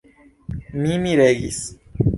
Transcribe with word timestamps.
Mi 0.81 0.97
miregis. 1.05 1.63